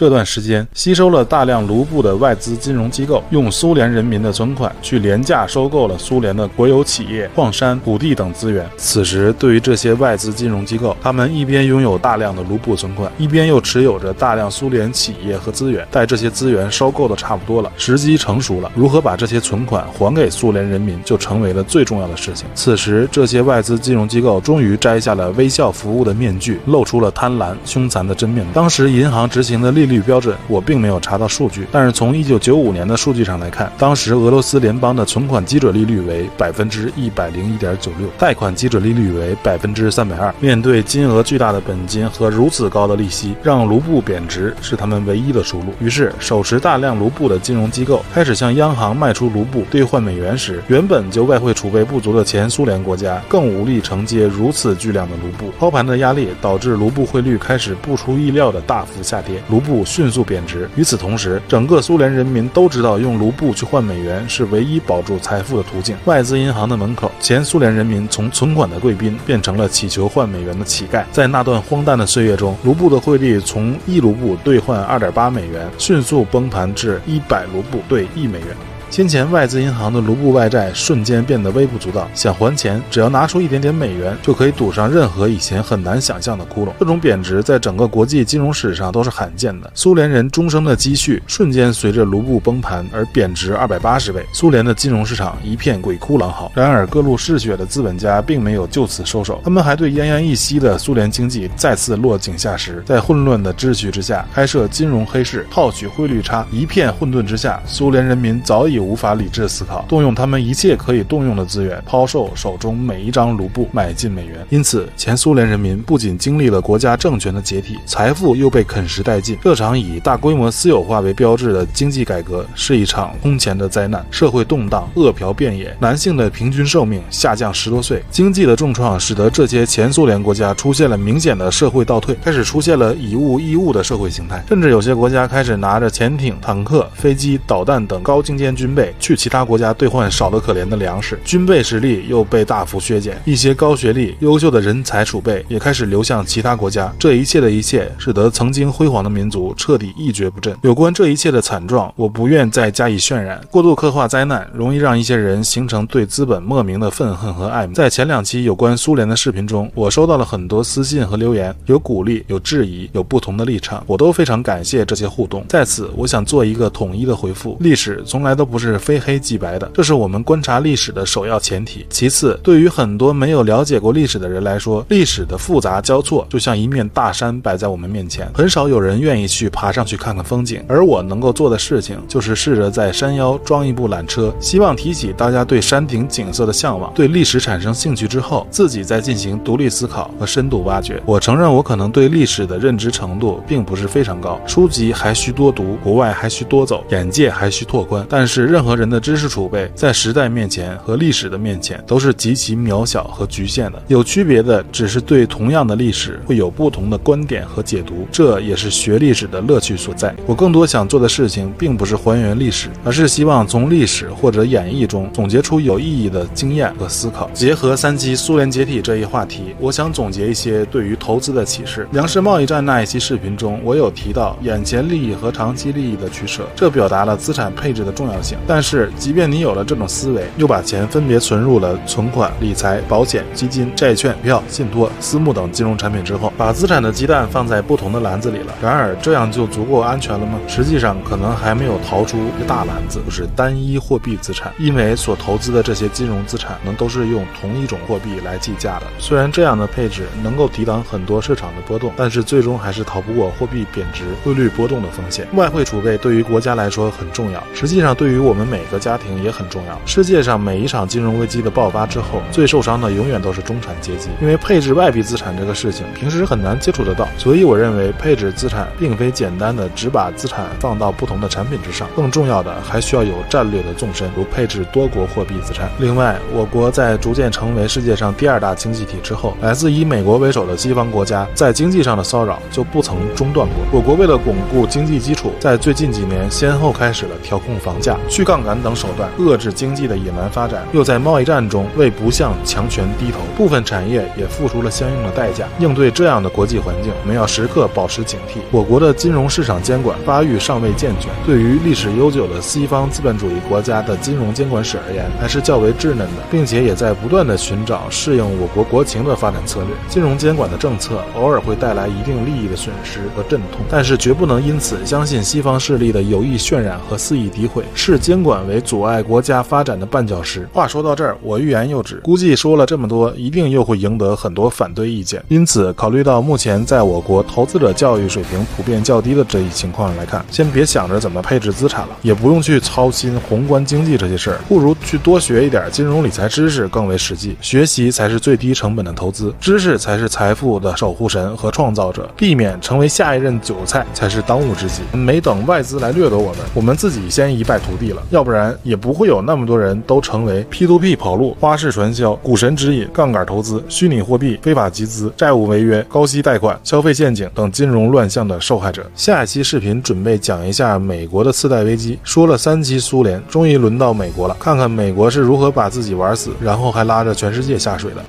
[0.00, 8.66] 这段时间，吸收了大量卢布的外资金融机构，用苏联人民的存款去廉价收购了苏联的国有企业、矿山、土地等资源。
[8.78, 15.86] 此时，对于这些外资金融机构，他们一边拥有大量的卢布存款，一边又持有着大量苏联企业和资源。
[15.90, 22.46] 待这些资源收购的差不多了，时机成熟了，如何把这些存款还给苏联人民，就成为了最重要的事情。
[22.54, 28.50] 此时，这些外资金融机构终于摘下了微笑服务的面具，露出了贪婪凶残的真面目。
[28.54, 40.32] 当时，银行执行的利 率标准，我并没有查到数据，但是从一九九五年的数据上来看，当时俄罗斯联邦的存款基准利率为百分之一百零一点九六，贷款基准利率为百分之三百二。
[40.40, 45.74] 面对金额巨大的本金和如此高的利息，让卢布贬值是他们唯一的出路。
[45.80, 60.68] 于是，手持大量卢布的金融机构开始向央行卖出卢布兑换美元时，原本就外汇储备不足的前苏联国家更无力承接如此巨量的卢布，抛盘的压力导致卢布汇率开始不出意料的大幅下跌，卢布迅速贬值。
[60.76, 65.96] 与此同时，整个苏联人民都知道用卢布去换美元是唯一保住财富的途径。
[66.04, 71.04] 外资银行的门口，前苏联人民从存款的贵宾变成了乞求换美元的乞丐。
[71.12, 78.48] 在那段荒诞的岁月中，卢布的汇率从一卢布兑换二点八美元，迅速崩盘至一百卢布兑一美元。
[78.90, 86.70] 先前外资银行的卢布外债瞬间变得微不足道，想还钱，只要拿出一点点美元，就可以堵上任何以前很难想象的窟窿。
[86.80, 89.70] 这种贬值在整个国际金融史上都是罕见的。
[89.74, 96.50] 苏联人终生的积蓄瞬间随着卢布崩盘而贬值二百八十倍，苏联的金融市场一片鬼哭狼嚎。
[96.52, 106.44] 然而，各路嗜血的资本家并没有就此收手，他们还对奄奄一息的苏联经济再次落井下石，在混乱的秩序之下开设金融黑市，套取汇率差。
[106.50, 108.79] 一片混沌之下，苏联人民早已。
[108.80, 114.44] 无法理智思考，动用他们一切可以动用的资源，抛售手中每一张卢布，买进美元。
[114.48, 119.36] 因此，前苏联人民不仅经历了国家政权的解体，财富又被啃食殆尽。
[119.42, 124.04] 这场以大规模私有化为标志的经济改革是一场空前的灾难。
[124.10, 128.02] 社会动荡，饿殍遍野，男性的平均寿命下降十多岁。
[128.10, 138.69] 经济的重创使得这些前苏联国家出现了明显的社会倒退，开始出现了以物易物的社会形态，甚至有些国家开始拿着潜艇、坦克、飞机、导弹等高精尖军。
[138.70, 146.94] 军备去其他国家兑换少得可怜的粮食，军备实力又被大幅削减，一些高学历、优秀的人才储备也开始流向其他国家。
[146.96, 150.56] 这一切的一切，使得曾经辉煌的民族彻底一蹶不振。
[150.62, 153.40] 有关这一切的惨状，我不愿再加以渲染。
[153.50, 157.74] 过度刻画灾难，容易让一些人形成对资本莫名的愤恨和爱慕。
[157.74, 165.44] 在前两期有关苏联的视频中，我收到了很多私信和留言，有鼓励，有质疑，有不同的立场，我都非常感谢这些互动。
[165.48, 168.59] 在此，我想做一个统一的回复：历史从来都不。
[168.60, 171.86] 是非黑即白的，这是我们观察历史的首要前提。
[171.88, 180.62] 其次，对于很多没有了解过历史的人来说，历史的复杂交错就像一面大山摆在我们面前，很少有人愿意去爬上去看看风景。
[180.68, 191.02] 而我能够做的事情，就是试着在山腰装一部缆车，希望提起大家对山顶景色的向往，对历史产生兴趣之后，自己再进行独立思考和深度挖掘。
[191.06, 198.04] 我承认，我可能对历史的认知程度并不是非常高，书籍还需多读，国外还需多走，眼界还需拓宽。
[198.08, 198.49] 但是。
[198.50, 203.80] 任何人的知识储备，在时代面前和历史的面前，都是极其渺小和局限的。
[203.86, 210.12] 有区别的，只是对同样的历史会有不同的观点和解读，这也是学历史的乐趣所在。
[210.26, 217.30] 我更多想做的事情，并不是还原历史，而是希望从历史或者演绎中总结出有意义的经验和思考。
[217.32, 221.86] 结合三期苏联解体这一话题，我想总结一些对于投资的启示。
[221.92, 228.36] 粮食贸易战那一期视频中，我有提到眼前利益和长期利益的取舍，这表达了资产配置的重要性。
[228.46, 238.54] 但是，即便你有了这种思维，又把钱分别存入了存款、理财、保险、基金、债券、票、信托、私募等金融产品之后，把资产的鸡蛋放在不同的篮子里了。
[238.60, 240.40] 然而，这样就足够安全了吗？
[240.48, 244.52] 实际上，可能还没有逃出一个大篮子，就是单一货币资产。
[244.58, 248.86] 因为所投资的这些金融资产，能都是用同一种货币来计价的。
[248.98, 255.24] 虽然这样的配置能够抵挡很多市场的波动，但是最终还是逃不过货币贬值、汇率波动的风险。
[255.34, 258.29] 外汇储备对于国家来说很重要，实际上对于我。
[258.30, 259.76] 我们每个家庭也很重要。
[259.84, 267.08] 世界上每一场金融危机的爆发之后，最受伤的永远都是中产阶级，因为配置外币资产这个事情平时很难接触得到。
[267.18, 275.68] 所以我认为配置资产并非简单的只把资产放到不同的产品之上，更重要的还需要有战略的纵深，如配置多国货币资产。
[275.80, 283.56] 另外，我国在逐渐成为世界上第二大经济体之后，来自以美国为首的西方国家在经济上的骚扰就不曾中断过。
[283.72, 287.96] 我国为了巩固经济基础，在最近几年先后开始了调控房价。
[288.10, 295.46] 去杠杆等手段遏制经济的野蛮发展，又在贸易战中为不向强权低头，部分产业也付出了相应的代价。
[295.60, 298.40] 应对这样的国际环境，我们要时刻保持警惕。
[298.50, 309.68] 我国的金融市场监管发育尚未健全，对于历史悠久的西方资本主义国家的金融监管史而言，还是较为稚嫩的，并且也在不断的寻找适应我国国情的发展策略。
[309.88, 320.48] 金融监管的政策偶尔会带来一定利益的损失和阵痛，但是绝不能因此相信西方势力的有意渲染和肆意诋毁，视监管为阻碍国家发展的绊脚石。
[320.52, 325.22] 话说到这儿，我欲言又止，估计说了这么多，一定又会赢得很多反对意见。
[325.28, 337.36] 因此，考虑到目前在我国投资者教育水平普遍较低的这一情况来看，先别想着怎么配置资产了，也不用去操心宏观经济这些事儿，不如去多学一点金融理财知识更为实际。
[337.40, 344.82] 学习才是最低成本的投资，知识才是财富的守护神和创造者，避免成为下一任韭菜才是当务之急。
[344.92, 358.84] 没等外资来掠夺我们，我们自己先一败涂地了，要不然也不会有那么多人都成为 P2P 跑路、花式传销、股神指引、杠杆投资、虚拟货币、非法集资、债务违约、高息贷款、消费陷阱等金融乱象的受害者。
[358.94, 368.04] 下一期视频准备讲一下美国的次贷危机，说了三期苏联，终于轮到美国了，看看美国是如何把自己玩死，然后还拉着全世界下水的。